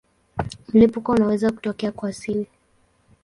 Mlipuko 0.73 1.11
unaweza 1.11 1.51
kutokea 1.51 1.91
kwa 1.91 2.09
asili. 2.09 2.47